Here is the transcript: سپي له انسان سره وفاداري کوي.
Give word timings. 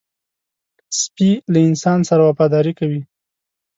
سپي 1.01 1.29
له 1.53 1.59
انسان 1.69 1.99
سره 2.09 2.21
وفاداري 2.29 2.73
کوي. 2.79 3.01